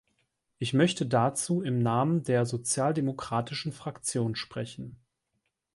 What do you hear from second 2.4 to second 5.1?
Sozialdemokratischen Fraktion sprechen.